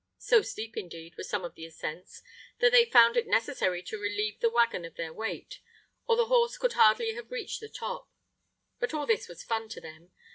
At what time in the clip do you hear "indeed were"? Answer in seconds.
0.77-1.23